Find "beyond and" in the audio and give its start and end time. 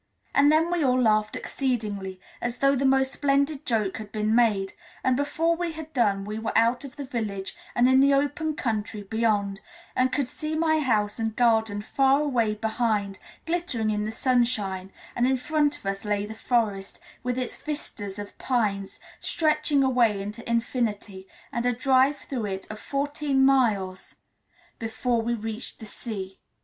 9.03-10.11